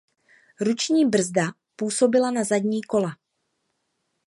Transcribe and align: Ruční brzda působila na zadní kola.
Ruční 0.61 1.09
brzda 1.09 1.53
působila 1.75 2.31
na 2.31 2.43
zadní 2.43 2.83
kola. 2.83 3.15